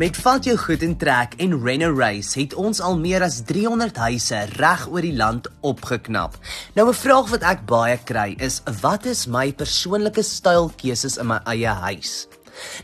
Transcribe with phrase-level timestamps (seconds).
[0.00, 3.98] Met Vat jou goed en trek en Renner Race het ons al meer as 300
[4.00, 6.38] huise reg oor die land opgeknap.
[6.72, 11.38] Nou 'n vraag wat ek baie kry is: wat is my persoonlike stylkeuses in my
[11.44, 12.26] eie huis?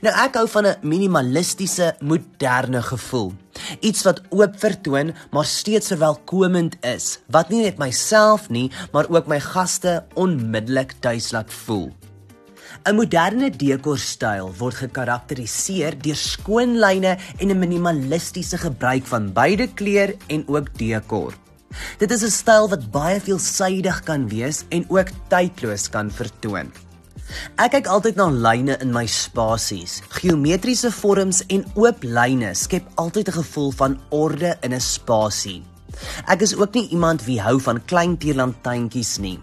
[0.02, 3.32] Nou ek hou van 'n minimalistiese, moderne gevoel.
[3.80, 9.26] Iets wat oop vertoon, maar steeds verwelkomend is, wat nie net myself nie, maar ook
[9.26, 11.96] my gaste onmiddellik tuis laat voel.
[12.84, 20.14] 'n Moderne dekorstyl word gekarakteriseer deur skoon lyne en 'n minimalistiese gebruik van beide kleur
[20.28, 21.34] en ook dekor.
[21.98, 26.72] Dit is 'n styl wat baie veelsidig kan wees en ook tydloos kan vertoon.
[27.58, 30.02] Ek kyk altyd na lyne in my spasies.
[30.08, 35.62] Geometriese vorms en oop lyne skep altyd 'n gevoel van orde in 'n spasie.
[36.28, 39.38] Ek is ook nie iemand wie hou van klein tierlantuintjies nie.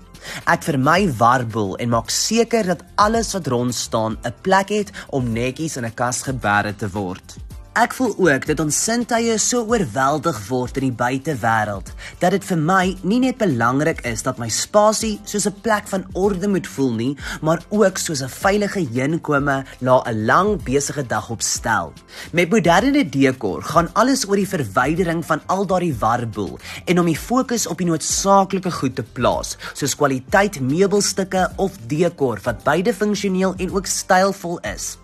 [0.46, 5.34] Ek vermy warboel en maak seker dat alles wat rond staan 'n plek het om
[5.34, 7.38] netjies in 'n kas geberre te word.
[7.74, 11.88] Ek voel ook dat ons sintuie so oorweldig word in die buitewêreld
[12.22, 16.06] dat dit vir my nie net belangrik is dat my spasie soos 'n plek van
[16.14, 21.30] orde moet voel nie, maar ook soos 'n veilige heenkome na 'n lang besige dag
[21.30, 21.94] op stel.
[22.32, 27.18] Met moderne dekor gaan alles oor die verwydering van al daardie warboel en om die
[27.18, 33.54] fokus op die noodsaaklike goed te plaas, soos kwaliteit meubelstukke of dekor wat beide funksioneel
[33.58, 34.98] en ook stylvol is.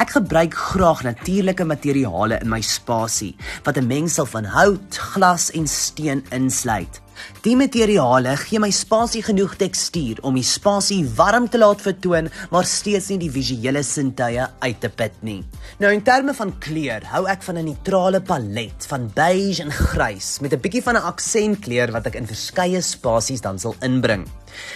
[0.00, 5.66] Ek gebruik graag natuurlike materiale in my spasie wat 'n mengsel van hout, glas en
[5.66, 7.00] steen insluit.
[7.42, 12.68] Die materiale gee my spasie genoeg tekstuur om die spasie warm te laat vertoon, maar
[12.68, 15.40] steeds nie die visuele sintuie uit te put nie.
[15.82, 20.38] Nou in terme van kleur, hou ek van 'n neutrale palet van beige en grys
[20.40, 24.26] met 'n bietjie van 'n aksentkleur wat ek in verskeie spasies dan sal inbring.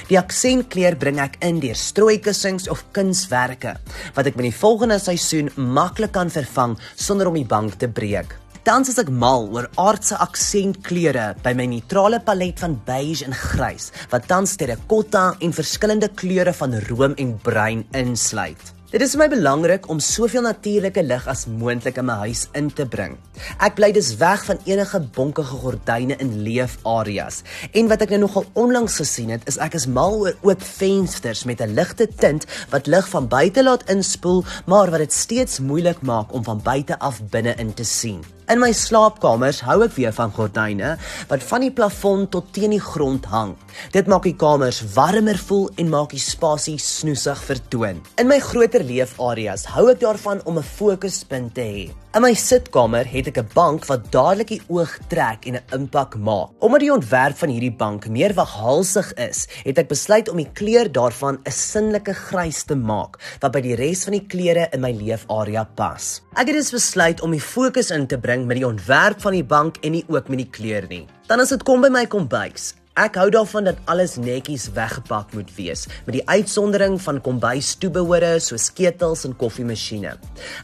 [0.08, 3.76] Die aksentkleur bring ek in deur strooikussings of kunswerke
[4.14, 8.45] wat ek met die volgende seisoen maklik kan vervang sonder om die bank te breek.
[8.66, 13.92] Tans is ek mal oor aardse aksentkleure by my neutrale palet van beige en grys
[14.10, 18.72] wat tans terracotta en verskillende kleure van room en bruin insluit.
[18.90, 22.72] Dit is vir my belangrik om soveel natuurlike lig as moontlik in my huis in
[22.74, 23.16] te bring.
[23.62, 27.44] Ek bly dus weg van enige bonkige gordyne in leefareas.
[27.70, 31.44] En wat ek nou nogal onlangs gesien het, is ek is mal oor oop vensters
[31.46, 36.02] met 'n ligte tint wat lig van buite laat inspoel, maar wat dit steeds moeilik
[36.02, 38.24] maak om van buite af binne in te sien.
[38.46, 40.92] In my slaapkamers hou ek weer van gordyne
[41.26, 43.56] wat van die plafon tot teen die grond hang.
[43.90, 47.98] Dit maak die kamers warmer voel en maak die spasie snoesig vertoon.
[48.22, 51.90] In my groter leefareas hou ek daarvan om 'n fokuspunt te hê.
[52.16, 56.16] In my sitkamer het ek 'n bank wat dadelik die oog trek en 'n impak
[56.16, 56.48] maak.
[56.64, 60.88] Omdat die ontwerp van hierdie bank meer waghalsig is, het ek besluit om die kleur
[60.88, 64.92] daarvan 'n sinnelike grys te maak wat by die res van die kleure in my
[64.92, 66.22] leefarea pas.
[66.36, 69.44] Ek het dus besluit om die fokus in te bring met die ontwerp van die
[69.44, 71.06] bank en nie ook met die kleur nie.
[71.26, 75.50] Dan as dit kom by my kombuis, Ek hou daarvan dat alles netjies weggepak moet
[75.58, 80.14] wees, met die uitsondering van kombuistoebehore soos ketels en koffiemasjiene.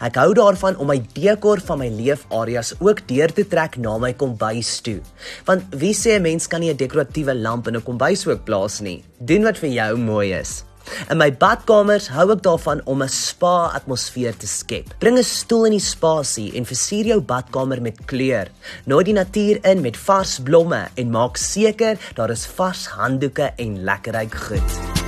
[0.00, 4.14] Ek hou daarvan om my dekor van my leefareas ook deur te trek na my
[4.16, 5.02] kombuis toe.
[5.44, 8.80] Want wie sê 'n mens kan nie 'n dekoratiewe lamp in 'n kombuis ook plaas
[8.80, 9.04] nie?
[9.20, 10.64] Doen wat vir jou mooi is.
[11.10, 14.94] In my badkamers hou ek daarvan om 'n spa-atmosfeer te skep.
[14.98, 18.48] Bring 'n stoel in die spasie en versier jou badkamer met kleur.
[18.84, 23.84] Nooi die natuur in met vars blomme en maak seker daar is vars handdoeke en
[23.84, 25.01] lekkerryk goed.